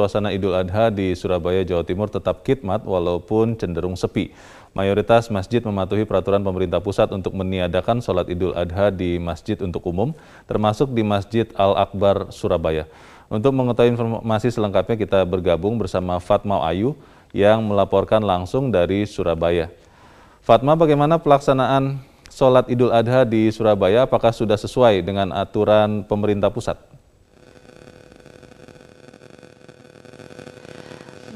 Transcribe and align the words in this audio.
suasana 0.00 0.32
Idul 0.32 0.56
Adha 0.56 0.88
di 0.88 1.12
Surabaya, 1.12 1.60
Jawa 1.60 1.84
Timur 1.84 2.08
tetap 2.08 2.40
khidmat 2.40 2.88
walaupun 2.88 3.52
cenderung 3.60 4.00
sepi. 4.00 4.32
Mayoritas 4.72 5.28
masjid 5.28 5.60
mematuhi 5.60 6.08
peraturan 6.08 6.40
pemerintah 6.40 6.80
pusat 6.80 7.12
untuk 7.12 7.36
meniadakan 7.36 8.00
sholat 8.00 8.32
Idul 8.32 8.56
Adha 8.56 8.88
di 8.88 9.20
masjid 9.20 9.60
untuk 9.60 9.84
umum, 9.84 10.16
termasuk 10.48 10.88
di 10.96 11.04
Masjid 11.04 11.44
Al-Akbar, 11.52 12.32
Surabaya. 12.32 12.88
Untuk 13.28 13.52
mengetahui 13.52 13.92
informasi 13.92 14.48
selengkapnya 14.48 14.96
kita 14.96 15.20
bergabung 15.28 15.76
bersama 15.76 16.16
Fatma 16.16 16.64
Ayu 16.64 16.96
yang 17.36 17.60
melaporkan 17.60 18.24
langsung 18.24 18.72
dari 18.72 19.04
Surabaya. 19.04 19.68
Fatma, 20.40 20.72
bagaimana 20.80 21.20
pelaksanaan 21.20 22.00
sholat 22.32 22.64
Idul 22.72 22.90
Adha 22.94 23.28
di 23.28 23.52
Surabaya? 23.52 24.08
Apakah 24.08 24.32
sudah 24.32 24.56
sesuai 24.56 25.04
dengan 25.04 25.28
aturan 25.36 26.08
pemerintah 26.08 26.48
pusat? 26.48 26.89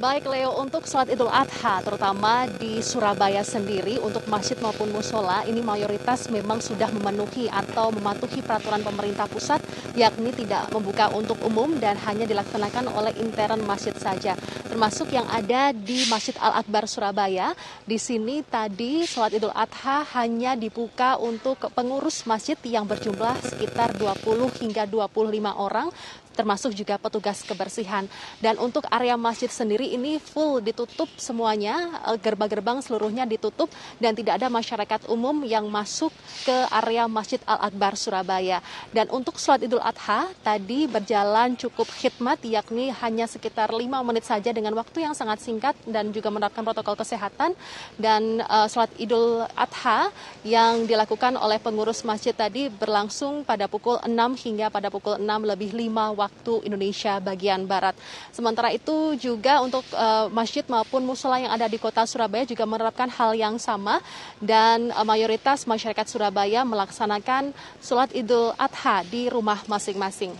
Baik 0.04 0.28
Leo, 0.28 0.52
untuk 0.60 0.84
sholat 0.84 1.08
idul 1.16 1.32
adha 1.32 1.80
terutama 1.80 2.44
di 2.60 2.84
Surabaya 2.84 3.40
sendiri 3.40 3.96
untuk 4.04 4.28
masjid 4.28 4.52
maupun 4.60 4.92
musola 4.92 5.48
ini 5.48 5.64
mayoritas 5.64 6.28
memang 6.28 6.60
sudah 6.60 6.92
memenuhi 6.92 7.48
atau 7.48 7.88
mematuhi 7.88 8.44
peraturan 8.44 8.84
pemerintah 8.84 9.24
pusat 9.24 9.64
yakni 9.96 10.28
tidak 10.36 10.68
membuka 10.76 11.08
untuk 11.08 11.40
umum 11.40 11.80
dan 11.80 11.96
hanya 12.04 12.28
dilaksanakan 12.28 12.92
oleh 12.92 13.16
intern 13.16 13.64
masjid 13.64 13.96
saja. 13.96 14.36
Termasuk 14.68 15.08
yang 15.08 15.24
ada 15.24 15.72
di 15.72 16.04
Masjid 16.12 16.36
Al-Akbar 16.36 16.84
Surabaya. 16.84 17.56
Di 17.88 17.96
sini 17.96 18.44
tadi 18.44 19.08
sholat 19.08 19.32
idul 19.32 19.56
adha 19.56 20.04
hanya 20.20 20.52
dibuka 20.52 21.16
untuk 21.16 21.56
pengurus 21.72 22.28
masjid 22.28 22.60
yang 22.68 22.84
berjumlah 22.84 23.40
sekitar 23.40 23.96
20 23.96 24.20
hingga 24.60 24.84
25 24.84 25.48
orang 25.56 25.88
termasuk 26.34 26.74
juga 26.74 26.98
petugas 26.98 27.40
kebersihan. 27.46 28.04
Dan 28.42 28.58
untuk 28.58 28.84
area 28.90 29.14
masjid 29.14 29.48
sendiri 29.48 29.94
ini 29.94 30.18
full 30.18 30.60
ditutup 30.60 31.08
semuanya, 31.16 32.02
eh, 32.10 32.18
gerbang-gerbang 32.18 32.82
seluruhnya 32.82 33.24
ditutup 33.24 33.70
dan 34.02 34.12
tidak 34.12 34.42
ada 34.42 34.50
masyarakat 34.50 35.06
umum 35.08 35.46
yang 35.46 35.70
masuk 35.70 36.10
ke 36.44 36.56
area 36.74 37.06
Masjid 37.06 37.38
Al-Akbar 37.46 37.94
Surabaya. 37.94 38.58
Dan 38.90 39.08
untuk 39.14 39.38
sholat 39.38 39.62
Idul 39.62 39.80
Adha 39.80 40.28
tadi 40.42 40.90
berjalan 40.90 41.54
cukup 41.54 41.86
khidmat 41.88 42.42
yakni 42.42 42.90
hanya 42.90 43.30
sekitar 43.30 43.70
5 43.70 44.02
menit 44.02 44.26
saja 44.26 44.50
dengan 44.50 44.74
waktu 44.74 45.06
yang 45.06 45.14
sangat 45.14 45.40
singkat 45.40 45.78
dan 45.86 46.10
juga 46.10 46.28
menerapkan 46.34 46.66
protokol 46.66 46.98
kesehatan 46.98 47.54
dan 47.96 48.42
uh, 48.44 48.66
sholat 48.66 48.90
Idul 48.98 49.46
Adha 49.54 50.10
yang 50.42 50.84
dilakukan 50.84 51.38
oleh 51.38 51.62
pengurus 51.62 52.02
masjid 52.02 52.34
tadi 52.34 52.66
berlangsung 52.68 53.46
pada 53.46 53.70
pukul 53.70 54.02
6 54.02 54.10
hingga 54.44 54.68
pada 54.68 54.90
pukul 54.90 55.20
6 55.20 55.24
lebih 55.44 55.70
5 55.76 56.16
waktu 56.18 56.23
Indonesia 56.62 57.18
bagian 57.18 57.66
Barat. 57.66 57.96
Sementara 58.30 58.70
itu 58.70 59.16
juga 59.18 59.60
untuk 59.64 59.82
uh, 59.94 60.28
masjid 60.30 60.62
maupun 60.68 61.02
musola 61.04 61.40
yang 61.40 61.52
ada 61.52 61.66
di 61.66 61.76
kota 61.80 62.04
Surabaya 62.04 62.46
juga 62.46 62.64
menerapkan 62.68 63.08
hal 63.10 63.34
yang 63.34 63.56
sama 63.56 64.00
dan 64.38 64.92
uh, 64.94 65.02
mayoritas 65.02 65.64
masyarakat 65.64 66.06
Surabaya 66.06 66.62
melaksanakan 66.62 67.56
sholat 67.82 68.12
Idul 68.12 68.52
Adha 68.54 69.02
di 69.06 69.28
rumah 69.28 69.60
masing-masing. 69.66 70.34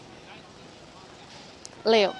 Leo. 1.84 2.16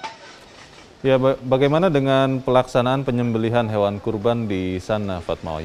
Ya, 1.04 1.20
bagaimana 1.20 1.92
dengan 1.92 2.40
pelaksanaan 2.40 3.04
penyembelihan 3.04 3.68
hewan 3.68 4.00
kurban 4.00 4.48
di 4.48 4.80
sana, 4.80 5.20
Fatma 5.20 5.60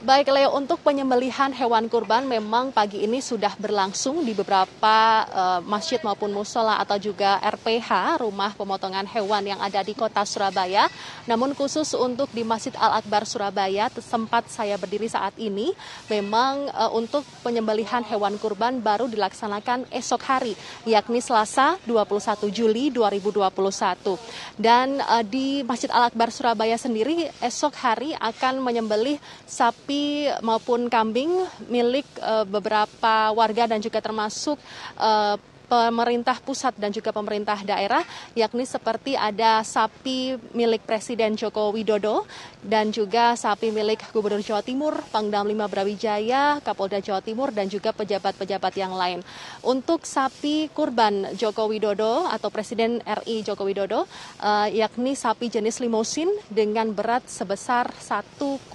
Baik 0.00 0.32
Leo, 0.32 0.56
untuk 0.56 0.80
penyembelihan 0.80 1.52
hewan 1.52 1.84
kurban 1.84 2.24
memang 2.24 2.72
pagi 2.72 3.04
ini 3.04 3.20
sudah 3.20 3.52
berlangsung 3.60 4.24
di 4.24 4.32
beberapa 4.32 5.28
uh, 5.28 5.60
masjid 5.60 6.00
maupun 6.00 6.32
musola 6.32 6.80
atau 6.80 6.96
juga 6.96 7.36
RPH, 7.44 8.16
rumah 8.24 8.56
pemotongan 8.56 9.04
hewan 9.04 9.44
yang 9.44 9.60
ada 9.60 9.84
di 9.84 9.92
kota 9.92 10.24
Surabaya. 10.24 10.88
Namun 11.28 11.52
khusus 11.52 11.92
untuk 11.92 12.32
di 12.32 12.40
Masjid 12.48 12.72
Al-Akbar 12.80 13.28
Surabaya, 13.28 13.92
sempat 14.00 14.48
saya 14.48 14.80
berdiri 14.80 15.04
saat 15.04 15.36
ini, 15.36 15.68
memang 16.08 16.72
uh, 16.72 16.96
untuk 16.96 17.20
penyembelihan 17.44 18.00
hewan 18.00 18.40
kurban 18.40 18.80
baru 18.80 19.04
dilaksanakan 19.04 19.84
esok 19.92 20.24
hari, 20.24 20.56
yakni 20.88 21.20
Selasa 21.20 21.76
21 21.84 22.48
Juli 22.48 22.88
2021. 22.88 24.16
Dan 24.56 24.96
uh, 25.04 25.20
di 25.20 25.60
Masjid 25.60 25.92
Al-Akbar 25.92 26.32
Surabaya 26.32 26.80
sendiri 26.80 27.28
esok 27.44 27.76
hari 27.76 28.16
akan 28.16 28.64
menyembelih 28.64 29.20
sapi 29.44 29.89
sapi 29.90 30.30
maupun 30.46 30.86
kambing 30.86 31.34
milik 31.66 32.06
uh, 32.22 32.46
beberapa 32.46 33.34
warga 33.34 33.66
dan 33.66 33.82
juga 33.82 33.98
termasuk 33.98 34.54
uh, 34.94 35.34
pemerintah 35.70 36.34
pusat 36.42 36.74
dan 36.74 36.90
juga 36.90 37.14
pemerintah 37.14 37.62
daerah, 37.62 38.02
yakni 38.34 38.66
seperti 38.66 39.14
ada 39.14 39.62
sapi 39.62 40.34
milik 40.50 40.82
Presiden 40.82 41.38
Joko 41.38 41.70
Widodo 41.70 42.26
dan 42.58 42.90
juga 42.90 43.38
sapi 43.38 43.70
milik 43.70 44.02
Gubernur 44.10 44.42
Jawa 44.42 44.66
Timur, 44.66 44.98
Pangdam 45.14 45.46
5 45.46 45.70
Brawijaya, 45.70 46.58
Kapolda 46.66 46.98
Jawa 46.98 47.22
Timur, 47.22 47.54
dan 47.54 47.70
juga 47.70 47.94
pejabat-pejabat 47.94 48.74
yang 48.74 48.98
lain. 48.98 49.22
Untuk 49.62 50.02
sapi 50.02 50.66
kurban 50.74 51.38
Joko 51.38 51.70
Widodo 51.70 52.26
atau 52.26 52.50
Presiden 52.50 52.98
RI 53.06 53.46
Joko 53.46 53.62
Widodo, 53.62 54.10
uh, 54.42 54.66
yakni 54.66 55.14
sapi 55.14 55.46
jenis 55.46 55.78
limosin 55.78 56.26
dengan 56.50 56.90
berat 56.90 57.22
sebesar 57.30 57.94
1,2 57.94 58.66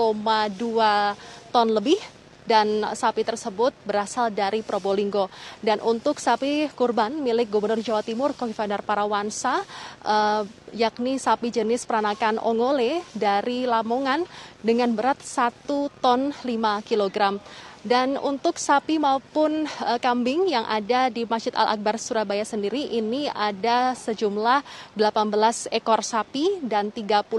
ton 1.52 1.68
lebih 1.68 2.15
dan 2.46 2.86
sapi 2.94 3.26
tersebut 3.26 3.74
berasal 3.84 4.30
dari 4.30 4.62
Probolinggo. 4.62 5.28
Dan 5.60 5.82
untuk 5.82 6.22
sapi 6.22 6.70
kurban 6.74 7.18
milik 7.20 7.50
Gubernur 7.50 7.82
Jawa 7.82 8.06
Timur 8.06 8.38
Kofifadar 8.38 8.86
Parawansa, 8.86 9.66
uh, 10.06 10.46
yakni 10.72 11.18
sapi 11.18 11.50
jenis 11.50 11.84
peranakan 11.90 12.38
ongole 12.40 13.02
dari 13.18 13.66
Lamongan 13.66 14.24
dengan 14.62 14.94
berat 14.94 15.22
1 15.22 15.66
ton 16.02 16.32
5 16.32 16.46
kilogram. 16.86 17.42
Dan 17.86 18.18
untuk 18.18 18.58
sapi 18.58 18.98
maupun 18.98 19.70
uh, 19.70 20.02
kambing 20.02 20.50
yang 20.50 20.66
ada 20.66 21.06
di 21.14 21.22
Masjid 21.22 21.54
Al-Akbar 21.54 22.02
Surabaya 22.02 22.42
sendiri 22.42 22.82
ini 22.82 23.30
ada 23.30 23.94
sejumlah 23.94 24.66
18 24.98 25.70
ekor 25.70 26.02
sapi 26.02 26.66
dan 26.66 26.90
32 26.90 27.30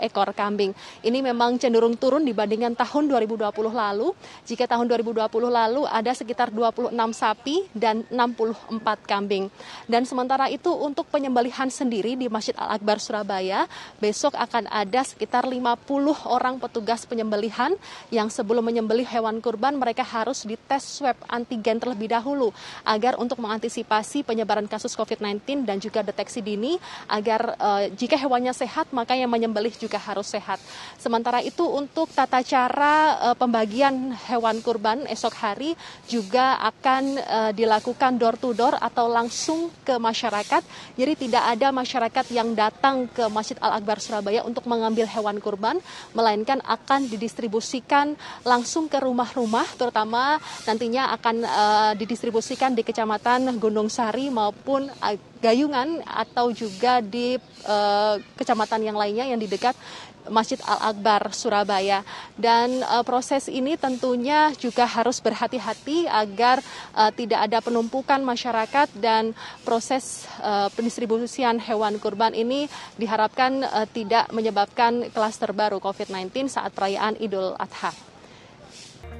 ekor 0.00 0.32
kambing. 0.32 0.72
Ini 1.04 1.20
memang 1.20 1.60
cenderung 1.60 2.00
turun 2.00 2.24
dibandingkan 2.24 2.72
tahun 2.72 3.12
2020 3.12 3.44
lalu. 3.76 4.16
Jika 4.48 4.64
tahun 4.64 4.88
2020 4.88 5.20
lalu 5.52 5.84
ada 5.84 6.16
sekitar 6.16 6.48
26 6.48 6.88
sapi 7.12 7.68
dan 7.76 8.08
64 8.08 8.80
kambing. 9.04 9.52
Dan 9.84 10.08
sementara 10.08 10.48
itu 10.48 10.72
untuk 10.72 11.12
penyembelihan 11.12 11.68
sendiri 11.68 12.16
di 12.16 12.32
Masjid 12.32 12.56
Al-Akbar 12.56 13.04
Surabaya 13.04 13.68
besok 14.00 14.32
akan 14.32 14.64
ada 14.64 15.04
sekitar 15.04 15.44
50 15.44 15.84
orang 16.24 16.56
petugas 16.56 17.04
penyembelihan 17.04 17.76
yang 18.08 18.32
sebelum 18.32 18.64
menyembelih 18.64 19.04
hewan 19.04 19.44
kurban 19.44 19.73
mereka 19.76 20.06
harus 20.06 20.46
dites 20.46 20.84
swab 20.98 21.18
antigen 21.28 21.82
terlebih 21.82 22.10
dahulu 22.10 22.54
agar 22.86 23.18
untuk 23.18 23.42
mengantisipasi 23.42 24.22
penyebaran 24.22 24.66
kasus 24.70 24.94
COVID-19 24.94 25.66
dan 25.66 25.82
juga 25.82 26.00
deteksi 26.00 26.40
dini 26.40 26.78
agar 27.10 27.58
uh, 27.58 27.84
jika 27.92 28.14
hewannya 28.16 28.54
sehat 28.54 28.90
maka 28.94 29.18
yang 29.18 29.30
menyembelih 29.30 29.74
juga 29.76 29.98
harus 29.98 30.30
sehat. 30.30 30.62
Sementara 30.98 31.42
itu 31.42 31.62
untuk 31.66 32.10
tata 32.12 32.40
cara 32.46 33.18
uh, 33.30 33.36
pembagian 33.36 34.14
hewan 34.30 34.62
kurban 34.62 35.04
esok 35.10 35.34
hari 35.34 35.76
juga 36.06 36.56
akan 36.62 37.02
uh, 37.18 37.52
dilakukan 37.52 38.16
door 38.16 38.36
to 38.38 38.54
door 38.54 38.76
atau 38.78 39.10
langsung 39.10 39.68
ke 39.82 39.98
masyarakat. 39.98 40.62
Jadi 40.94 41.12
tidak 41.28 41.44
ada 41.56 41.68
masyarakat 41.74 42.24
yang 42.30 42.52
datang 42.54 43.10
ke 43.10 43.26
Masjid 43.28 43.58
Al-Akbar 43.58 43.98
Surabaya 43.98 44.44
untuk 44.46 44.64
mengambil 44.70 45.08
hewan 45.08 45.40
kurban, 45.42 45.80
melainkan 46.12 46.60
akan 46.64 47.10
didistribusikan 47.10 48.14
langsung 48.46 48.86
ke 48.86 49.00
rumah-rumah 49.00 49.63
rumah 49.64 49.80
terutama 49.80 50.22
nantinya 50.68 51.16
akan 51.16 51.36
uh, 51.40 51.92
didistribusikan 51.96 52.76
di 52.76 52.84
Kecamatan 52.84 53.56
Gunung 53.56 53.88
Sari 53.88 54.28
maupun 54.28 54.92
uh, 54.92 55.16
Gayungan 55.40 56.00
atau 56.04 56.52
juga 56.56 57.04
di 57.04 57.36
uh, 57.68 58.16
kecamatan 58.40 58.80
yang 58.80 58.96
lainnya 58.96 59.28
yang 59.28 59.36
di 59.36 59.44
dekat 59.44 59.76
Masjid 60.24 60.56
Al-Akbar 60.64 61.36
Surabaya 61.36 62.00
dan 62.40 62.80
uh, 62.80 63.04
proses 63.04 63.52
ini 63.52 63.76
tentunya 63.76 64.56
juga 64.56 64.88
harus 64.88 65.20
berhati-hati 65.20 66.08
agar 66.08 66.64
uh, 66.96 67.12
tidak 67.12 67.44
ada 67.44 67.60
penumpukan 67.60 68.24
masyarakat 68.24 68.88
dan 68.96 69.36
proses 69.68 70.24
uh, 70.40 70.72
pendistribusian 70.72 71.60
hewan 71.60 72.00
kurban 72.00 72.32
ini 72.32 72.72
diharapkan 72.96 73.68
uh, 73.68 73.84
tidak 73.92 74.32
menyebabkan 74.32 75.12
klaster 75.12 75.52
baru 75.52 75.76
COVID-19 75.76 76.48
saat 76.48 76.72
perayaan 76.72 77.20
Idul 77.20 77.52
Adha. 77.60 78.13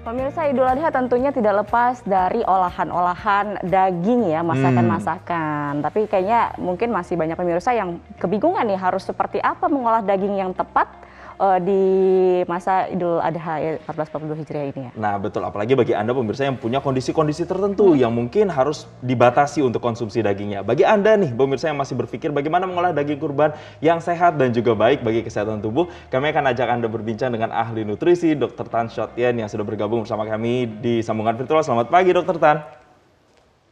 Pemirsa 0.05 0.45
Idul 0.45 0.69
Adha 0.69 0.93
tentunya 0.93 1.33
tidak 1.33 1.65
lepas 1.65 2.05
dari 2.05 2.45
olahan-olahan 2.45 3.65
daging 3.65 4.37
ya, 4.37 4.45
masakan-masakan. 4.45 5.81
Hmm. 5.81 5.85
Tapi 5.89 6.05
kayaknya 6.05 6.53
mungkin 6.61 6.93
masih 6.93 7.17
banyak 7.17 7.33
pemirsa 7.33 7.73
yang 7.73 7.97
kebingungan 8.21 8.69
nih 8.69 8.77
harus 8.77 9.01
seperti 9.01 9.41
apa 9.41 9.65
mengolah 9.65 10.05
daging 10.05 10.37
yang 10.37 10.53
tepat 10.53 10.93
uh, 11.39 11.59
di 11.59 11.83
masa 12.47 12.87
Idul 12.91 13.19
Adha 13.19 13.81
1442 13.87 14.41
Hijriah 14.45 14.67
ini 14.71 14.81
ya. 14.89 14.93
Nah 14.95 15.15
betul, 15.19 15.43
apalagi 15.43 15.75
bagi 15.75 15.95
Anda 15.97 16.15
pemirsa 16.15 16.47
yang 16.47 16.59
punya 16.59 16.79
kondisi-kondisi 16.79 17.47
tertentu 17.49 17.95
hmm. 17.95 18.01
yang 18.01 18.13
mungkin 18.15 18.51
harus 18.51 18.87
dibatasi 19.03 19.65
untuk 19.65 19.83
konsumsi 19.83 20.23
dagingnya. 20.23 20.63
Bagi 20.63 20.87
Anda 20.87 21.19
nih 21.19 21.35
pemirsa 21.35 21.71
yang 21.71 21.79
masih 21.79 21.99
berpikir 21.99 22.31
bagaimana 22.31 22.69
mengolah 22.69 22.95
daging 22.95 23.19
kurban 23.19 23.55
yang 23.83 23.99
sehat 23.99 24.37
dan 24.39 24.55
juga 24.55 24.77
baik 24.77 25.03
bagi 25.03 25.25
kesehatan 25.25 25.63
tubuh, 25.63 25.91
kami 26.11 26.31
akan 26.31 26.51
ajak 26.55 26.69
Anda 26.71 26.87
berbincang 26.91 27.35
dengan 27.35 27.51
ahli 27.55 27.83
nutrisi 27.83 28.37
Dr. 28.37 28.67
Tan 28.69 28.87
Shotien 28.91 29.39
yang 29.39 29.49
sudah 29.51 29.65
bergabung 29.67 30.05
bersama 30.07 30.27
kami 30.29 30.69
di 30.81 31.01
sambungan 31.01 31.35
virtual. 31.35 31.65
Selamat 31.65 31.89
pagi 31.91 32.11
Dr. 32.13 32.39
Tan. 32.39 32.84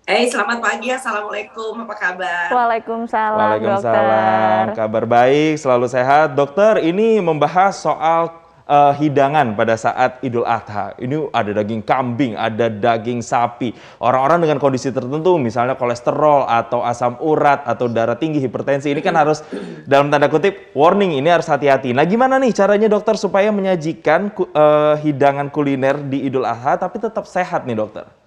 Eh, 0.02 0.26
hey, 0.26 0.34
selamat 0.34 0.58
pagi. 0.58 0.90
Assalamualaikum. 0.90 1.86
Apa 1.86 1.94
kabar? 1.94 2.50
Waalaikumsalam, 2.50 3.38
Waalaikumsalam. 3.38 4.74
Dokter. 4.74 4.74
Kabar 4.74 5.04
baik, 5.06 5.54
selalu 5.62 5.86
sehat. 5.86 6.34
Dokter, 6.34 6.82
ini 6.82 7.22
membahas 7.22 7.78
soal 7.78 8.34
uh, 8.66 8.90
hidangan 8.98 9.54
pada 9.54 9.78
saat 9.78 10.18
Idul 10.26 10.42
Adha. 10.42 10.98
Ini 10.98 11.30
ada 11.30 11.54
daging 11.54 11.86
kambing, 11.86 12.34
ada 12.34 12.66
daging 12.66 13.22
sapi. 13.22 13.78
Orang-orang 14.02 14.42
dengan 14.42 14.58
kondisi 14.58 14.90
tertentu, 14.90 15.38
misalnya 15.38 15.78
kolesterol 15.78 16.50
atau 16.50 16.82
asam 16.82 17.14
urat 17.22 17.62
atau 17.62 17.86
darah 17.86 18.18
tinggi, 18.18 18.42
hipertensi, 18.42 18.90
ini 18.90 19.06
kan 19.06 19.14
harus 19.14 19.46
dalam 19.86 20.10
tanda 20.10 20.26
kutip 20.26 20.74
warning. 20.74 21.14
Ini 21.14 21.30
harus 21.30 21.46
hati-hati. 21.46 21.94
Nah, 21.94 22.02
gimana 22.02 22.42
nih 22.42 22.50
caranya 22.50 22.90
dokter 22.90 23.14
supaya 23.14 23.54
menyajikan 23.54 24.34
uh, 24.34 24.98
hidangan 24.98 25.46
kuliner 25.46 25.94
di 26.02 26.26
Idul 26.26 26.42
Adha 26.42 26.74
tapi 26.74 26.98
tetap 26.98 27.22
sehat 27.30 27.70
nih 27.70 27.78
dokter? 27.78 28.21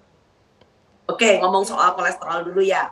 Oke, 1.06 1.38
ngomong 1.38 1.62
soal 1.62 1.94
kolesterol 1.94 2.50
dulu 2.50 2.62
ya. 2.66 2.90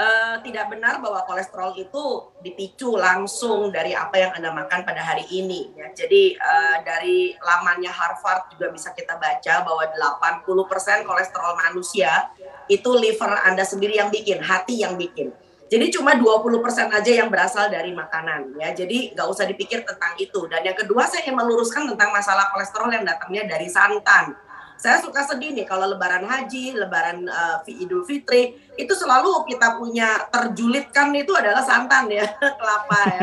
Uh, 0.00 0.40
tidak 0.40 0.72
benar 0.72 0.96
bahwa 0.96 1.20
kolesterol 1.28 1.76
itu 1.76 2.32
dipicu 2.40 2.96
langsung 2.96 3.68
dari 3.68 3.92
apa 3.92 4.16
yang 4.16 4.32
Anda 4.32 4.48
makan 4.48 4.88
pada 4.88 5.04
hari 5.04 5.28
ini. 5.28 5.76
Ya. 5.76 5.92
Jadi 5.92 6.40
uh, 6.40 6.80
dari 6.80 7.36
lamannya 7.36 7.92
Harvard 7.92 8.48
juga 8.56 8.72
bisa 8.72 8.96
kita 8.96 9.20
baca 9.20 9.60
bahwa 9.60 9.84
80% 9.92 11.04
kolesterol 11.04 11.52
manusia 11.68 12.32
itu 12.72 12.88
liver 12.96 13.44
Anda 13.44 13.60
sendiri 13.60 14.00
yang 14.00 14.08
bikin, 14.08 14.40
hati 14.40 14.80
yang 14.80 14.96
bikin. 14.96 15.36
Jadi 15.68 15.86
cuma 15.92 16.16
20% 16.16 16.64
aja 16.96 17.12
yang 17.12 17.28
berasal 17.28 17.68
dari 17.68 17.92
makanan 17.92 18.56
ya. 18.56 18.72
Jadi 18.72 19.12
nggak 19.12 19.26
usah 19.28 19.44
dipikir 19.44 19.84
tentang 19.84 20.16
itu. 20.16 20.48
Dan 20.48 20.64
yang 20.64 20.80
kedua 20.80 21.04
saya 21.04 21.28
ingin 21.28 21.36
meluruskan 21.36 21.84
tentang 21.92 22.08
masalah 22.08 22.48
kolesterol 22.56 22.88
yang 22.88 23.04
datangnya 23.04 23.52
dari 23.52 23.68
santan 23.68 24.32
saya 24.80 24.96
suka 25.04 25.20
sedih 25.28 25.52
nih 25.52 25.68
kalau 25.68 25.92
lebaran 25.92 26.24
haji, 26.24 26.72
lebaran 26.72 27.28
uh, 27.28 27.60
Idul 27.68 28.08
Fitri, 28.08 28.56
itu 28.80 28.96
selalu 28.96 29.44
kita 29.44 29.76
punya 29.76 30.24
terjulitkan 30.32 31.12
itu 31.12 31.36
adalah 31.36 31.60
santan 31.60 32.08
ya, 32.08 32.24
kelapa 32.58 32.98
ya. 33.12 33.20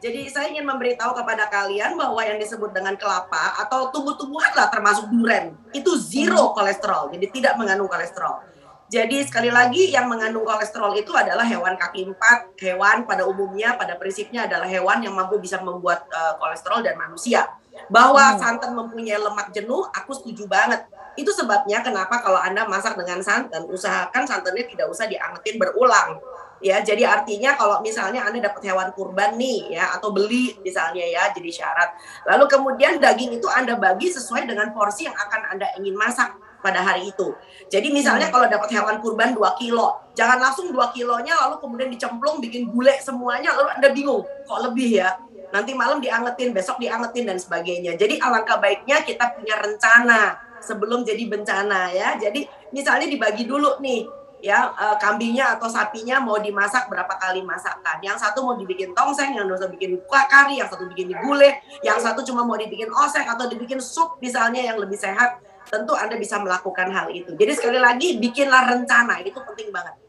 Jadi 0.00 0.32
saya 0.32 0.48
ingin 0.48 0.64
memberitahu 0.64 1.12
kepada 1.12 1.52
kalian 1.52 2.00
bahwa 2.00 2.24
yang 2.24 2.40
disebut 2.40 2.72
dengan 2.72 2.96
kelapa 2.96 3.52
atau 3.60 3.92
tumbuh-tumbuhan 3.92 4.56
lah 4.56 4.72
termasuk 4.72 5.12
duren, 5.12 5.52
itu 5.76 5.92
zero 6.00 6.48
hmm. 6.50 6.54
kolesterol, 6.56 7.12
jadi 7.12 7.26
tidak 7.28 7.52
mengandung 7.60 7.92
kolesterol. 7.92 8.54
Jadi 8.88 9.26
sekali 9.26 9.50
lagi 9.50 9.90
yang 9.90 10.06
mengandung 10.06 10.46
kolesterol 10.46 10.92
itu 10.96 11.10
adalah 11.16 11.42
hewan 11.42 11.74
kaki 11.76 12.04
empat, 12.04 12.56
hewan 12.62 13.08
pada 13.08 13.26
umumnya 13.26 13.74
pada 13.74 13.96
prinsipnya 13.96 14.44
adalah 14.44 14.68
hewan 14.68 15.02
yang 15.02 15.16
mampu 15.16 15.40
bisa 15.40 15.60
membuat 15.60 16.04
uh, 16.12 16.38
kolesterol 16.40 16.80
dan 16.80 16.96
manusia. 16.96 17.48
Bahwa 17.90 18.22
hmm. 18.22 18.38
santan 18.38 18.70
mempunyai 18.72 19.18
lemak 19.18 19.50
jenuh, 19.50 19.82
aku 19.90 20.14
setuju 20.14 20.46
banget. 20.46 20.86
Itu 21.14 21.30
sebabnya 21.30 21.82
kenapa 21.82 22.18
kalau 22.22 22.38
Anda 22.38 22.66
masak 22.66 22.98
dengan 22.98 23.22
santan, 23.22 23.70
usahakan 23.70 24.26
santannya 24.26 24.66
tidak 24.66 24.90
usah 24.90 25.06
diangetin 25.06 25.58
berulang. 25.62 26.18
Ya, 26.64 26.80
jadi 26.80 27.04
artinya 27.04 27.52
kalau 27.60 27.84
misalnya 27.84 28.24
Anda 28.24 28.48
dapat 28.48 28.64
hewan 28.64 28.88
kurban 28.96 29.36
nih 29.36 29.76
ya 29.76 29.94
atau 30.00 30.14
beli 30.16 30.56
misalnya 30.64 31.04
ya 31.04 31.28
jadi 31.34 31.50
syarat. 31.50 31.92
Lalu 32.24 32.44
kemudian 32.48 32.96
daging 32.96 33.36
itu 33.36 33.44
Anda 33.52 33.76
bagi 33.76 34.08
sesuai 34.08 34.48
dengan 34.48 34.72
porsi 34.72 35.04
yang 35.04 35.12
akan 35.12 35.54
Anda 35.54 35.66
ingin 35.76 35.92
masak 35.92 36.32
pada 36.64 36.80
hari 36.80 37.12
itu. 37.12 37.36
Jadi 37.68 37.92
misalnya 37.92 38.32
hmm. 38.32 38.34
kalau 38.34 38.46
dapat 38.48 38.72
hewan 38.72 38.96
kurban 39.04 39.36
2 39.36 39.60
kilo, 39.60 39.92
jangan 40.16 40.40
langsung 40.40 40.72
2 40.72 40.96
kilonya 40.96 41.36
lalu 41.36 41.60
kemudian 41.60 41.92
dicemplung 41.92 42.40
bikin 42.40 42.72
gulai 42.72 42.96
semuanya 43.04 43.52
lalu 43.52 43.68
Anda 43.76 43.88
bingung 43.92 44.24
kok 44.24 44.60
lebih 44.64 45.04
ya. 45.04 45.20
Nanti 45.52 45.76
malam 45.76 46.00
diangetin, 46.00 46.50
besok 46.56 46.80
diangetin 46.80 47.28
dan 47.28 47.38
sebagainya. 47.38 47.94
Jadi 47.94 48.18
alangkah 48.18 48.58
baiknya 48.58 49.04
kita 49.04 49.36
punya 49.36 49.60
rencana 49.60 50.40
sebelum 50.64 51.04
jadi 51.04 51.28
bencana 51.28 51.92
ya. 51.92 52.16
Jadi 52.16 52.48
misalnya 52.72 53.06
dibagi 53.06 53.44
dulu 53.44 53.78
nih 53.84 54.08
ya 54.44 54.76
e, 54.76 54.86
kambingnya 55.00 55.56
atau 55.56 55.72
sapinya 55.72 56.20
mau 56.20 56.36
dimasak 56.36 56.88
berapa 56.92 57.16
kali 57.16 57.40
masakan. 57.40 58.00
Yang 58.04 58.28
satu 58.28 58.44
mau 58.44 58.54
dibikin 58.56 58.92
tongseng, 58.92 59.32
yang 59.32 59.48
satu 59.48 59.72
bikin 59.72 60.00
kuah 60.04 60.28
kari, 60.28 60.60
yang 60.60 60.68
satu 60.68 60.84
bikin 60.92 61.12
digulai, 61.12 61.60
yang 61.80 61.96
satu 61.96 62.20
cuma 62.24 62.44
mau 62.44 62.60
dibikin 62.60 62.92
oseng 62.92 63.24
atau 63.24 63.48
dibikin 63.48 63.80
sup 63.80 64.20
misalnya 64.20 64.60
yang 64.60 64.76
lebih 64.76 65.00
sehat. 65.00 65.40
Tentu 65.64 65.96
Anda 65.96 66.20
bisa 66.20 66.36
melakukan 66.36 66.92
hal 66.92 67.08
itu. 67.08 67.32
Jadi 67.40 67.52
sekali 67.56 67.80
lagi 67.80 68.20
bikinlah 68.20 68.68
rencana, 68.68 69.24
itu 69.24 69.40
penting 69.40 69.72
banget. 69.72 70.03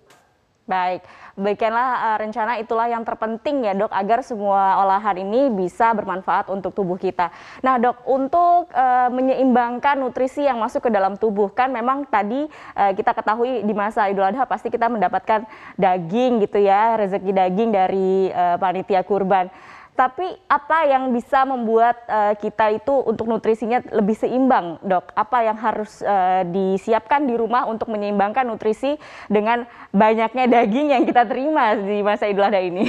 Baik, 0.66 1.06
bikinlah 1.38 1.90
uh, 2.10 2.18
rencana 2.18 2.58
itulah 2.58 2.90
yang 2.90 3.06
terpenting 3.06 3.70
ya 3.70 3.78
dok 3.78 3.94
agar 3.94 4.26
semua 4.26 4.82
olahan 4.82 5.14
ini 5.22 5.54
bisa 5.54 5.94
bermanfaat 5.94 6.50
untuk 6.50 6.74
tubuh 6.74 6.98
kita. 6.98 7.30
Nah 7.62 7.78
dok, 7.78 8.02
untuk 8.10 8.74
uh, 8.74 9.14
menyeimbangkan 9.14 10.02
nutrisi 10.02 10.42
yang 10.42 10.58
masuk 10.58 10.90
ke 10.90 10.90
dalam 10.90 11.22
tubuh 11.22 11.54
kan 11.54 11.70
memang 11.70 12.10
tadi 12.10 12.50
uh, 12.74 12.92
kita 12.98 13.14
ketahui 13.14 13.62
di 13.62 13.74
masa 13.78 14.10
Idul 14.10 14.26
Adha 14.26 14.42
pasti 14.50 14.74
kita 14.74 14.90
mendapatkan 14.90 15.46
daging 15.78 16.42
gitu 16.50 16.58
ya, 16.58 16.98
rezeki 16.98 17.30
daging 17.30 17.70
dari 17.70 18.34
uh, 18.34 18.58
panitia 18.58 19.06
kurban. 19.06 19.54
Tapi 19.96 20.28
apa 20.52 20.84
yang 20.84 21.16
bisa 21.16 21.48
membuat 21.48 21.96
uh, 22.12 22.36
kita 22.36 22.68
itu 22.76 22.92
untuk 23.08 23.32
nutrisinya 23.32 23.80
lebih 23.96 24.20
seimbang, 24.20 24.76
dok? 24.84 25.16
Apa 25.16 25.48
yang 25.48 25.56
harus 25.56 26.04
uh, 26.04 26.44
disiapkan 26.52 27.24
di 27.24 27.32
rumah 27.40 27.64
untuk 27.64 27.88
menyeimbangkan 27.88 28.44
nutrisi 28.44 29.00
dengan 29.32 29.64
banyaknya 29.96 30.52
daging 30.52 30.92
yang 30.92 31.08
kita 31.08 31.24
terima 31.24 31.80
di 31.80 32.04
masa 32.04 32.28
Idul 32.28 32.44
Adha 32.44 32.60
ini? 32.60 32.84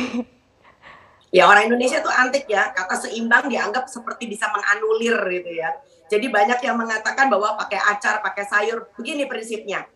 Ya 1.30 1.46
orang 1.46 1.70
Indonesia 1.70 2.02
tuh 2.02 2.10
antik 2.10 2.50
ya, 2.50 2.74
kata 2.74 2.98
seimbang 2.98 3.46
dianggap 3.46 3.86
seperti 3.86 4.26
bisa 4.26 4.50
menganulir 4.50 5.18
gitu 5.30 5.62
ya. 5.62 5.78
Jadi 6.10 6.26
banyak 6.26 6.58
yang 6.58 6.74
mengatakan 6.74 7.30
bahwa 7.30 7.54
pakai 7.54 7.82
acar, 7.86 8.18
pakai 8.18 8.50
sayur, 8.50 8.90
begini 8.98 9.30
prinsipnya 9.30 9.86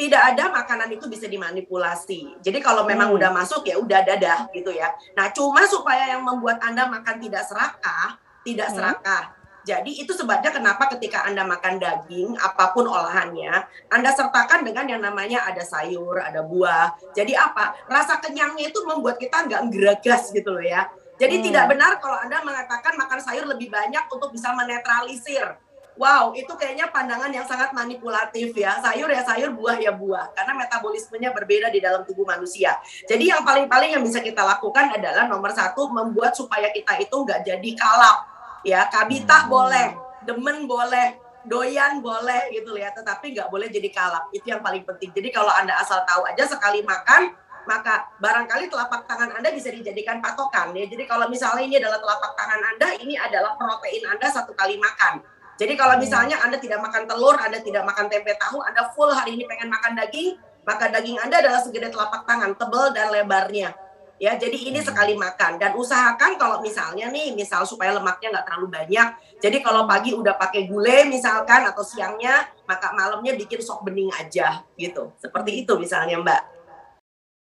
tidak 0.00 0.32
ada 0.32 0.48
makanan 0.48 0.88
itu 0.96 1.04
bisa 1.12 1.28
dimanipulasi. 1.28 2.40
Jadi 2.40 2.58
kalau 2.64 2.88
memang 2.88 3.12
hmm. 3.12 3.20
udah 3.20 3.30
masuk 3.36 3.68
ya 3.68 3.76
udah 3.76 4.00
dadah 4.00 4.48
gitu 4.56 4.72
ya. 4.72 4.96
Nah, 5.12 5.28
cuma 5.28 5.68
supaya 5.68 6.16
yang 6.16 6.24
membuat 6.24 6.56
Anda 6.64 6.88
makan 6.88 7.20
tidak 7.20 7.44
serakah, 7.44 8.16
tidak 8.40 8.72
hmm. 8.72 8.76
serakah. 8.80 9.24
Jadi 9.60 10.00
itu 10.00 10.16
sebabnya 10.16 10.48
kenapa 10.56 10.88
ketika 10.96 11.28
Anda 11.28 11.44
makan 11.44 11.76
daging, 11.76 12.32
apa 12.40 12.72
pun 12.72 12.88
olahannya, 12.88 13.52
Anda 13.92 14.08
sertakan 14.16 14.64
dengan 14.64 14.88
yang 14.88 15.04
namanya 15.04 15.44
ada 15.44 15.60
sayur, 15.60 16.16
ada 16.16 16.40
buah. 16.48 16.96
Jadi 17.12 17.36
apa? 17.36 17.76
Rasa 17.84 18.24
kenyangnya 18.24 18.72
itu 18.72 18.80
membuat 18.88 19.20
kita 19.20 19.44
nggak 19.44 19.68
geragas 19.68 20.32
gitu 20.32 20.56
loh 20.56 20.64
ya. 20.64 20.88
Jadi 21.20 21.44
hmm. 21.44 21.44
tidak 21.44 21.64
benar 21.76 22.00
kalau 22.00 22.16
Anda 22.16 22.40
mengatakan 22.40 22.96
makan 22.96 23.20
sayur 23.20 23.44
lebih 23.44 23.68
banyak 23.68 24.08
untuk 24.08 24.32
bisa 24.32 24.56
menetralisir 24.56 25.60
Wow, 26.00 26.32
itu 26.32 26.48
kayaknya 26.56 26.88
pandangan 26.88 27.28
yang 27.28 27.44
sangat 27.44 27.76
manipulatif 27.76 28.56
ya. 28.56 28.80
Sayur 28.80 29.04
ya 29.12 29.20
sayur, 29.20 29.52
buah 29.52 29.76
ya 29.76 29.92
buah. 29.92 30.32
Karena 30.32 30.56
metabolismenya 30.56 31.28
berbeda 31.36 31.68
di 31.68 31.76
dalam 31.76 32.08
tubuh 32.08 32.24
manusia. 32.24 32.72
Jadi 33.04 33.28
yang 33.28 33.44
paling-paling 33.44 33.92
yang 33.92 34.00
bisa 34.00 34.24
kita 34.24 34.40
lakukan 34.40 34.96
adalah 34.96 35.28
nomor 35.28 35.52
satu, 35.52 35.92
membuat 35.92 36.32
supaya 36.32 36.72
kita 36.72 36.96
itu 37.04 37.12
nggak 37.12 37.44
jadi 37.44 37.70
kalap. 37.76 38.24
Ya, 38.64 38.88
kabita 38.88 39.44
hmm. 39.44 39.48
boleh, 39.52 39.88
demen 40.24 40.64
boleh, 40.64 41.20
doyan 41.44 42.00
boleh 42.00 42.48
gitu 42.48 42.80
ya. 42.80 42.96
Tetapi 42.96 43.36
nggak 43.36 43.52
boleh 43.52 43.68
jadi 43.68 43.92
kalap. 43.92 44.32
Itu 44.32 44.56
yang 44.56 44.64
paling 44.64 44.88
penting. 44.88 45.12
Jadi 45.12 45.28
kalau 45.28 45.52
Anda 45.52 45.84
asal 45.84 46.00
tahu 46.08 46.24
aja 46.24 46.48
sekali 46.48 46.80
makan, 46.80 47.36
maka 47.68 48.08
barangkali 48.16 48.72
telapak 48.72 49.04
tangan 49.04 49.36
Anda 49.36 49.52
bisa 49.52 49.68
dijadikan 49.68 50.24
patokan 50.24 50.72
ya. 50.72 50.88
Jadi 50.88 51.04
kalau 51.04 51.28
misalnya 51.28 51.60
ini 51.60 51.76
adalah 51.76 52.00
telapak 52.00 52.32
tangan 52.40 52.60
Anda, 52.72 52.88
ini 53.04 53.20
adalah 53.20 53.52
protein 53.60 54.08
Anda 54.08 54.32
satu 54.32 54.56
kali 54.56 54.80
makan. 54.80 55.39
Jadi 55.60 55.76
kalau 55.76 56.00
misalnya 56.00 56.40
Anda 56.40 56.56
tidak 56.56 56.80
makan 56.80 57.04
telur, 57.04 57.36
Anda 57.36 57.60
tidak 57.60 57.84
makan 57.84 58.08
tempe 58.08 58.32
tahu, 58.40 58.64
Anda 58.64 58.88
full 58.96 59.12
hari 59.12 59.36
ini 59.36 59.44
pengen 59.44 59.68
makan 59.68 59.92
daging, 59.92 60.40
maka 60.64 60.88
daging 60.88 61.20
Anda 61.20 61.44
adalah 61.44 61.60
segede 61.60 61.92
telapak 61.92 62.24
tangan, 62.24 62.56
tebal 62.56 62.96
dan 62.96 63.12
lebarnya. 63.12 63.76
Ya, 64.20 64.36
jadi 64.40 64.56
ini 64.56 64.80
hmm. 64.80 64.88
sekali 64.88 65.16
makan 65.20 65.60
dan 65.60 65.76
usahakan 65.76 66.40
kalau 66.40 66.64
misalnya 66.64 67.12
nih, 67.12 67.36
misal 67.36 67.68
supaya 67.68 67.92
lemaknya 67.92 68.40
nggak 68.40 68.46
terlalu 68.48 68.68
banyak. 68.72 69.08
Jadi 69.40 69.60
kalau 69.60 69.84
pagi 69.84 70.16
udah 70.16 70.36
pakai 70.40 70.64
gulai 70.64 71.04
misalkan 71.08 71.68
atau 71.68 71.84
siangnya, 71.84 72.48
maka 72.64 72.96
malamnya 72.96 73.36
bikin 73.36 73.60
sop 73.60 73.84
bening 73.84 74.08
aja 74.16 74.64
gitu. 74.80 75.12
Seperti 75.20 75.64
itu 75.64 75.76
misalnya, 75.76 76.20
Mbak. 76.24 76.42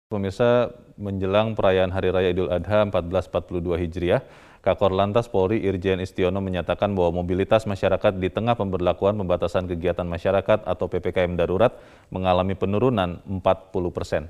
Pemirsa, 0.08 0.72
menjelang 0.96 1.52
perayaan 1.52 1.92
Hari 1.92 2.08
Raya 2.12 2.28
Idul 2.32 2.48
Adha 2.48 2.84
1442 2.88 3.80
Hijriah, 3.84 4.20
Kakor 4.66 4.90
Lantas 4.90 5.30
Polri 5.30 5.62
Irjen 5.62 6.02
Istiono 6.02 6.42
menyatakan 6.42 6.90
bahwa 6.90 7.22
mobilitas 7.22 7.70
masyarakat 7.70 8.18
di 8.18 8.26
tengah 8.26 8.58
pemberlakuan 8.58 9.14
pembatasan 9.14 9.70
kegiatan 9.70 10.02
masyarakat 10.02 10.66
atau 10.66 10.90
PPKM 10.90 11.38
darurat 11.38 11.70
mengalami 12.10 12.58
penurunan 12.58 13.22
40 13.30 13.46
persen. 13.94 14.26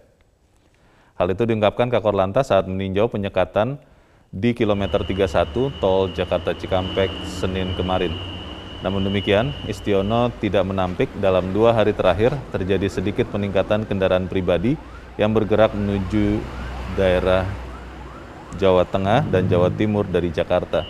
Hal 1.16 1.32
itu 1.32 1.48
diungkapkan 1.48 1.88
Kakor 1.88 2.12
Lantas 2.12 2.52
saat 2.52 2.68
meninjau 2.68 3.08
penyekatan 3.08 3.80
di 4.28 4.52
kilometer 4.52 5.08
31 5.08 5.80
tol 5.80 6.12
Jakarta 6.12 6.52
Cikampek 6.52 7.08
Senin 7.24 7.72
kemarin. 7.72 8.12
Namun 8.84 9.08
demikian, 9.08 9.56
Istiono 9.64 10.28
tidak 10.36 10.68
menampik 10.68 11.08
dalam 11.16 11.56
dua 11.56 11.72
hari 11.72 11.96
terakhir 11.96 12.36
terjadi 12.52 12.92
sedikit 12.92 13.24
peningkatan 13.32 13.88
kendaraan 13.88 14.28
pribadi 14.28 14.76
yang 15.16 15.32
bergerak 15.32 15.72
menuju 15.72 16.44
daerah 16.92 17.65
Jawa 18.56 18.88
Tengah 18.88 19.28
dan 19.28 19.46
Jawa 19.46 19.70
Timur 19.70 20.08
dari 20.08 20.32
Jakarta. 20.32 20.82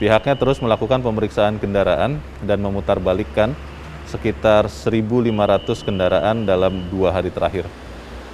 Pihaknya 0.00 0.36
terus 0.36 0.60
melakukan 0.64 1.04
pemeriksaan 1.04 1.60
kendaraan 1.60 2.20
dan 2.44 2.58
memutarbalikkan 2.60 3.52
sekitar 4.08 4.68
1.500 4.68 5.86
kendaraan 5.86 6.48
dalam 6.48 6.88
dua 6.88 7.12
hari 7.12 7.28
terakhir. 7.28 7.68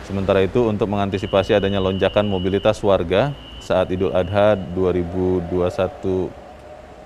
Sementara 0.07 0.39
itu, 0.47 0.63
untuk 0.63 0.87
mengantisipasi 0.87 1.59
adanya 1.59 1.83
lonjakan 1.83 2.31
mobilitas 2.31 2.79
warga 2.87 3.35
saat 3.59 3.91
Idul 3.91 4.15
Adha 4.15 4.55
2021, 4.55 6.31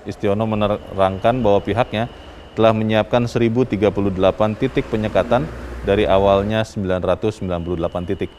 Istiono 0.05 0.45
menerangkan 0.45 1.41
bahwa 1.41 1.65
pihaknya 1.65 2.05
telah 2.53 2.73
menyiapkan 2.77 3.25
1.038 3.25 4.61
titik 4.61 4.85
penyekatan 4.93 5.49
dari 5.81 6.05
awalnya 6.05 6.61
998 6.61 8.09
titik. 8.13 8.29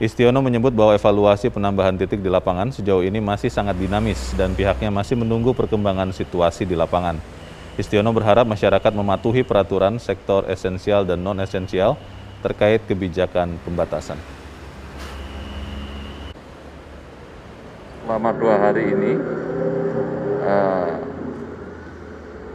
Istiono 0.00 0.40
menyebut 0.40 0.72
bahwa 0.72 0.96
evaluasi 0.96 1.52
penambahan 1.52 1.92
titik 1.92 2.24
di 2.24 2.32
lapangan 2.32 2.72
sejauh 2.72 3.04
ini 3.04 3.20
masih 3.20 3.52
sangat 3.52 3.76
dinamis 3.76 4.32
dan 4.32 4.56
pihaknya 4.56 4.88
masih 4.88 5.12
menunggu 5.12 5.52
perkembangan 5.52 6.08
situasi 6.16 6.64
di 6.64 6.72
lapangan. 6.72 7.20
Istiono 7.76 8.08
berharap 8.08 8.48
masyarakat 8.48 8.96
mematuhi 8.96 9.44
peraturan 9.44 10.00
sektor 10.00 10.48
esensial 10.48 11.04
dan 11.04 11.20
non-esensial 11.20 12.00
terkait 12.40 12.80
kebijakan 12.88 13.60
pembatasan. 13.60 14.16
Selama 18.00 18.32
dua 18.40 18.56
hari 18.56 18.96
ini, 18.96 19.12
eh, 20.48 20.92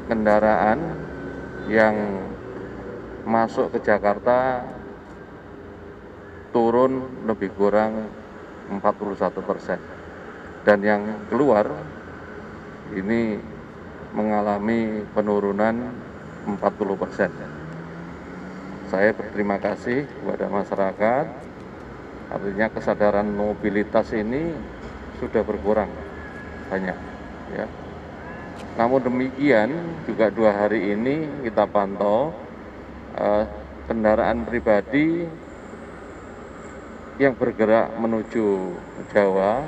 kendaraan 0.10 0.80
yang 1.70 1.94
masuk 3.22 3.70
ke 3.78 3.86
Jakarta 3.86 4.66
turun 6.56 7.04
lebih 7.28 7.52
kurang 7.60 8.08
41 8.72 9.44
persen. 9.44 9.76
Dan 10.64 10.80
yang 10.80 11.04
keluar 11.28 11.68
ini 12.96 13.36
mengalami 14.16 15.04
penurunan 15.12 15.76
40 16.48 16.96
persen. 16.96 17.28
Saya 18.88 19.12
berterima 19.12 19.60
kasih 19.60 20.08
kepada 20.08 20.48
masyarakat, 20.48 21.26
artinya 22.32 22.68
kesadaran 22.72 23.28
mobilitas 23.28 24.16
ini 24.16 24.56
sudah 25.20 25.44
berkurang 25.44 25.92
banyak. 26.72 26.98
Ya. 27.52 27.68
Namun 28.80 29.04
demikian 29.04 29.76
juga 30.08 30.32
dua 30.32 30.56
hari 30.56 30.96
ini 30.96 31.44
kita 31.44 31.68
pantau 31.68 32.32
eh, 33.20 33.44
kendaraan 33.92 34.48
pribadi 34.48 35.28
yang 37.15 37.31
bergerak 37.31 37.95
menuju 37.95 38.75
Jawa 39.15 39.63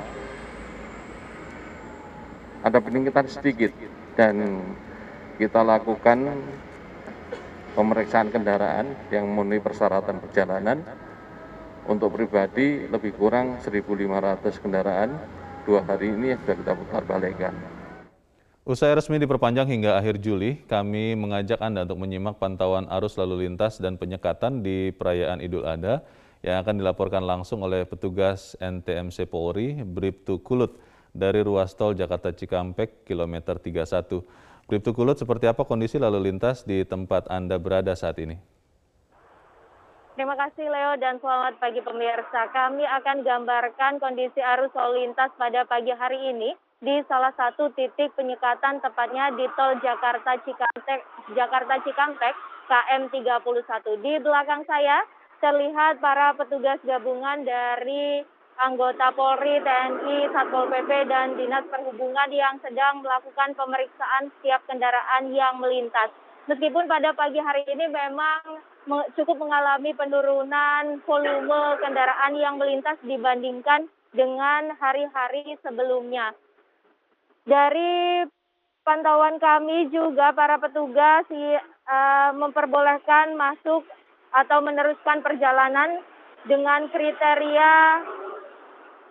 ada 2.60 2.78
peningkatan 2.82 3.24
sedikit 3.24 3.72
dan 4.18 4.60
kita 5.40 5.64
lakukan 5.64 6.28
pemeriksaan 7.72 8.28
kendaraan 8.28 8.92
yang 9.08 9.24
memenuhi 9.30 9.62
persyaratan 9.62 10.20
perjalanan 10.20 10.82
untuk 11.88 12.12
pribadi 12.12 12.84
lebih 12.84 13.16
kurang 13.16 13.56
1.500 13.64 14.60
kendaraan 14.60 15.16
dua 15.64 15.80
hari 15.88 16.12
ini 16.12 16.36
yang 16.36 16.40
sudah 16.44 16.56
kita 16.58 16.72
putar 16.76 17.02
balikan. 17.08 17.54
Usai 18.68 18.92
resmi 18.92 19.16
diperpanjang 19.16 19.64
hingga 19.64 19.96
akhir 19.96 20.20
Juli, 20.20 20.60
kami 20.68 21.16
mengajak 21.16 21.56
Anda 21.64 21.88
untuk 21.88 22.04
menyimak 22.04 22.36
pantauan 22.36 22.84
arus 22.92 23.16
lalu 23.16 23.48
lintas 23.48 23.80
dan 23.80 23.96
penyekatan 23.96 24.60
di 24.60 24.92
perayaan 24.92 25.40
Idul 25.40 25.64
Adha 25.64 26.04
yang 26.42 26.62
akan 26.62 26.78
dilaporkan 26.78 27.24
langsung 27.24 27.66
oleh 27.66 27.82
petugas 27.82 28.54
NTMC 28.62 29.26
Polri, 29.26 29.78
Bribtu 29.82 30.38
Kulut, 30.38 30.78
dari 31.10 31.42
ruas 31.42 31.74
tol 31.74 31.98
Jakarta 31.98 32.30
Cikampek, 32.30 33.02
kilometer 33.02 33.58
31. 33.58 34.22
Bribtu 34.68 34.90
Kulut, 34.92 35.16
seperti 35.18 35.48
apa 35.48 35.64
kondisi 35.64 35.96
lalu 35.96 36.30
lintas 36.30 36.62
di 36.62 36.84
tempat 36.84 37.26
Anda 37.32 37.56
berada 37.56 37.96
saat 37.96 38.20
ini? 38.20 38.36
Terima 40.18 40.34
kasih 40.34 40.66
Leo 40.66 40.98
dan 40.98 41.22
selamat 41.22 41.62
pagi 41.62 41.78
pemirsa. 41.78 42.50
Kami 42.50 42.82
akan 42.82 43.22
gambarkan 43.22 44.02
kondisi 44.02 44.42
arus 44.42 44.74
lalu 44.74 45.06
lintas 45.06 45.30
pada 45.38 45.62
pagi 45.62 45.94
hari 45.94 46.34
ini 46.34 46.58
di 46.82 46.98
salah 47.06 47.30
satu 47.38 47.70
titik 47.78 48.14
penyekatan 48.18 48.82
tepatnya 48.82 49.30
di 49.38 49.46
tol 49.54 49.78
Jakarta 49.78 50.34
Cikampek, 50.42 51.06
Jakarta 51.38 51.74
Cikampek 51.86 52.34
KM 52.66 53.02
31. 53.14 54.02
Di 54.02 54.18
belakang 54.18 54.66
saya 54.66 55.06
terlihat 55.38 56.02
para 56.02 56.34
petugas 56.34 56.78
gabungan 56.82 57.46
dari 57.46 58.22
anggota 58.58 59.14
Polri, 59.14 59.62
TNI, 59.62 60.34
Satpol 60.34 60.66
PP, 60.66 60.90
dan 61.06 61.38
Dinas 61.38 61.62
Perhubungan 61.70 62.26
yang 62.34 62.58
sedang 62.58 63.06
melakukan 63.06 63.54
pemeriksaan 63.54 64.34
setiap 64.38 64.66
kendaraan 64.66 65.30
yang 65.30 65.62
melintas. 65.62 66.10
Meskipun 66.50 66.90
pada 66.90 67.14
pagi 67.14 67.38
hari 67.38 67.62
ini 67.70 67.86
memang 67.86 68.58
cukup 69.14 69.36
mengalami 69.36 69.92
penurunan 69.94 70.98
volume 71.04 71.76
kendaraan 71.78 72.34
yang 72.34 72.56
melintas 72.56 72.96
dibandingkan 73.04 73.86
dengan 74.10 74.72
hari-hari 74.80 75.54
sebelumnya. 75.60 76.32
Dari 77.44 78.24
pantauan 78.82 79.36
kami 79.36 79.92
juga 79.92 80.32
para 80.32 80.56
petugas 80.56 81.28
uh, 81.28 82.32
memperbolehkan 82.32 83.36
masuk 83.36 83.84
atau 84.32 84.58
meneruskan 84.60 85.24
perjalanan 85.24 86.04
dengan 86.44 86.86
kriteria 86.92 87.74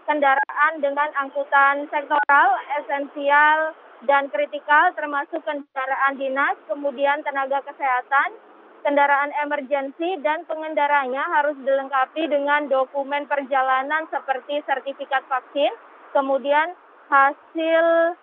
kendaraan 0.07 0.73
dengan 0.79 1.11
angkutan 1.19 1.83
sektoral, 1.91 2.49
esensial, 2.79 3.75
dan 4.07 4.31
kritikal 4.31 4.95
termasuk 4.95 5.43
kendaraan 5.43 6.15
dinas, 6.15 6.55
kemudian 6.71 7.19
tenaga 7.27 7.59
kesehatan, 7.67 8.39
kendaraan 8.87 9.35
emergensi, 9.43 10.15
dan 10.23 10.47
pengendaranya 10.47 11.27
harus 11.27 11.59
dilengkapi 11.59 12.29
dengan 12.31 12.71
dokumen 12.71 13.27
perjalanan 13.27 14.07
seperti 14.07 14.63
sertifikat 14.63 15.27
vaksin, 15.27 15.75
kemudian 16.15 16.71
hasil 17.11 18.15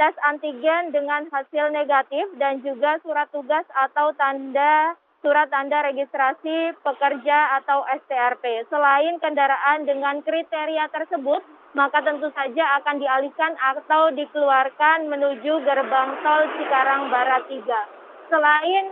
tes 0.00 0.14
antigen 0.24 0.94
dengan 0.94 1.28
hasil 1.28 1.74
negatif, 1.74 2.24
dan 2.40 2.64
juga 2.64 2.96
surat 3.04 3.28
tugas 3.34 3.66
atau 3.74 4.14
tanda 4.16 4.96
surat 5.18 5.50
tanda 5.50 5.82
registrasi 5.82 6.78
pekerja 6.78 7.58
atau 7.62 7.82
STRP. 8.06 8.70
Selain 8.70 9.18
kendaraan 9.18 9.82
dengan 9.82 10.22
kriteria 10.22 10.86
tersebut, 10.94 11.42
maka 11.74 11.98
tentu 12.06 12.30
saja 12.32 12.78
akan 12.82 12.96
dialihkan 13.02 13.52
atau 13.58 14.14
dikeluarkan 14.14 15.10
menuju 15.10 15.52
gerbang 15.66 16.10
tol 16.22 16.42
Cikarang 16.56 17.10
Barat 17.10 17.44
3. 17.50 18.30
Selain 18.30 18.84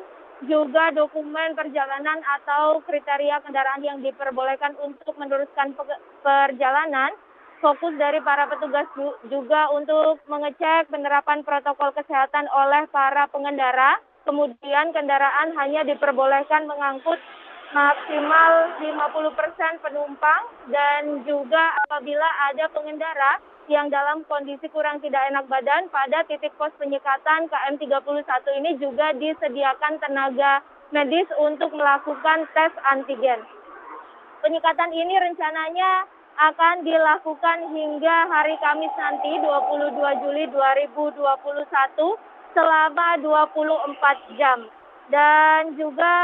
juga 0.45 0.93
dokumen 0.93 1.57
perjalanan 1.57 2.21
atau 2.21 2.85
kriteria 2.85 3.41
kendaraan 3.41 3.81
yang 3.81 3.99
diperbolehkan 4.05 4.77
untuk 4.85 5.17
meneruskan 5.17 5.73
perjalanan, 6.21 7.17
fokus 7.65 7.97
dari 7.97 8.21
para 8.21 8.45
petugas 8.45 8.85
juga 9.33 9.73
untuk 9.73 10.21
mengecek 10.29 10.93
penerapan 10.93 11.41
protokol 11.41 11.89
kesehatan 11.97 12.45
oleh 12.53 12.85
para 12.93 13.25
pengendara 13.33 13.97
kemudian 14.27 14.91
kendaraan 14.91 15.55
hanya 15.55 15.87
diperbolehkan 15.87 16.67
mengangkut 16.67 17.17
maksimal 17.71 18.53
50% 18.83 19.83
penumpang 19.83 20.43
dan 20.71 21.23
juga 21.23 21.79
apabila 21.87 22.27
ada 22.53 22.67
pengendara 22.75 23.39
yang 23.67 23.91
dalam 23.91 24.23
kondisi 24.31 24.71
kurang 24.71 25.03
tidak 25.03 25.27
enak 25.31 25.47
badan 25.51 25.91
pada 25.91 26.23
titik 26.31 26.55
pos 26.55 26.71
penyekatan 26.79 27.51
KM31 27.51 28.31
ini 28.63 28.71
juga 28.79 29.11
disediakan 29.19 29.99
tenaga 29.99 30.63
medis 30.95 31.27
untuk 31.43 31.75
melakukan 31.75 32.47
tes 32.55 32.71
antigen. 32.87 33.43
Penyekatan 34.39 34.95
ini 34.95 35.19
rencananya 35.19 36.07
akan 36.37 36.85
dilakukan 36.87 37.59
hingga 37.75 38.17
hari 38.31 38.55
Kamis 38.63 38.93
nanti 38.95 39.41
22 39.43 40.23
Juli 40.23 40.45
2021 40.53 42.36
selama 42.53 43.19
24 43.23 44.39
jam. 44.39 44.69
Dan 45.07 45.79
juga 45.79 46.15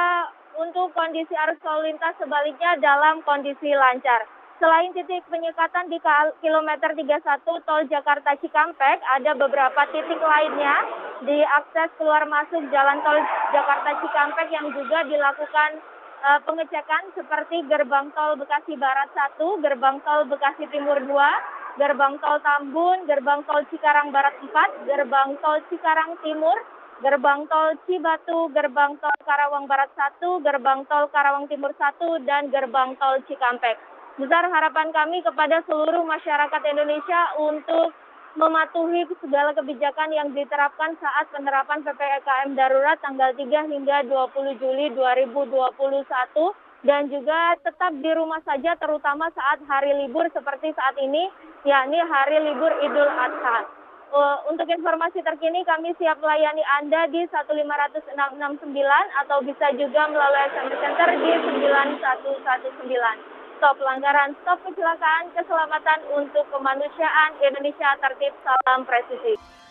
untuk 0.58 0.92
kondisi 0.92 1.32
arus 1.32 1.58
lalu 1.64 1.94
lintas 1.94 2.14
sebaliknya 2.18 2.76
dalam 2.82 3.22
kondisi 3.24 3.72
lancar. 3.72 4.26
Selain 4.62 4.94
titik 4.94 5.26
penyekatan 5.26 5.90
di 5.90 5.98
kilometer 6.38 6.94
31 6.94 7.66
tol 7.66 7.82
Jakarta 7.90 8.30
Cikampek, 8.38 9.02
ada 9.02 9.34
beberapa 9.34 9.82
titik 9.90 10.22
lainnya 10.22 10.86
di 11.26 11.42
akses 11.42 11.90
keluar 11.98 12.22
masuk 12.30 12.62
jalan 12.70 13.02
tol 13.02 13.18
Jakarta 13.50 13.90
Cikampek 13.98 14.54
yang 14.54 14.70
juga 14.70 15.02
dilakukan 15.02 15.82
uh, 16.22 16.38
pengecekan 16.46 17.10
seperti 17.18 17.66
gerbang 17.66 18.14
tol 18.14 18.38
Bekasi 18.38 18.78
Barat 18.78 19.10
1, 19.10 19.42
gerbang 19.66 19.98
tol 20.06 20.30
Bekasi 20.30 20.70
Timur 20.70 20.98
2, 21.02 21.10
gerbang 21.80 22.20
tol 22.20 22.36
Tambun, 22.44 23.08
gerbang 23.08 23.40
tol 23.48 23.64
Cikarang 23.72 24.12
Barat 24.12 24.36
4, 24.44 24.88
gerbang 24.88 25.30
tol 25.40 25.58
Cikarang 25.72 26.20
Timur, 26.20 26.58
gerbang 27.00 27.48
tol 27.48 27.72
Cibatu, 27.88 28.52
gerbang 28.52 29.00
tol 29.00 29.16
Karawang 29.24 29.64
Barat 29.64 29.88
1, 29.96 30.20
gerbang 30.44 30.84
tol 30.84 31.08
Karawang 31.08 31.48
Timur 31.48 31.72
1, 31.72 32.28
dan 32.28 32.52
gerbang 32.52 32.92
tol 33.00 33.16
Cikampek. 33.24 33.80
Besar 34.20 34.44
harapan 34.44 34.92
kami 34.92 35.24
kepada 35.24 35.64
seluruh 35.64 36.04
masyarakat 36.04 36.62
Indonesia 36.68 37.32
untuk 37.40 37.96
mematuhi 38.36 39.08
segala 39.20 39.56
kebijakan 39.56 40.12
yang 40.12 40.28
diterapkan 40.36 40.96
saat 41.00 41.28
penerapan 41.32 41.84
PPKM 41.84 42.56
darurat 42.56 43.00
tanggal 43.00 43.32
3 43.32 43.72
hingga 43.72 44.04
20 44.08 44.60
Juli 44.60 44.92
2021 44.92 46.71
dan 46.82 47.06
juga 47.06 47.54
tetap 47.62 47.94
di 48.02 48.10
rumah 48.10 48.42
saja 48.42 48.74
terutama 48.74 49.30
saat 49.30 49.62
hari 49.70 49.94
libur 50.02 50.26
seperti 50.34 50.74
saat 50.74 50.98
ini 50.98 51.30
yakni 51.62 52.02
hari 52.02 52.42
libur 52.42 52.74
Idul 52.82 53.06
Adha. 53.06 53.70
Uh, 54.12 54.44
untuk 54.52 54.68
informasi 54.68 55.24
terkini 55.24 55.64
kami 55.64 55.96
siap 55.96 56.20
melayani 56.20 56.60
Anda 56.76 57.08
di 57.08 57.24
15669 57.32 58.12
atau 59.24 59.40
bisa 59.40 59.72
juga 59.72 60.04
melalui 60.12 60.52
SMS 60.52 60.76
Center 60.84 61.08
di 61.16 61.32
9119. 61.32 62.92
Stop 63.56 63.78
pelanggaran, 63.78 64.36
stop 64.44 64.60
kecelakaan, 64.68 65.32
keselamatan 65.32 66.00
untuk 66.12 66.44
kemanusiaan 66.52 67.40
Indonesia 67.40 67.88
tertib, 68.04 68.36
salam 68.44 68.84
presisi. 68.84 69.61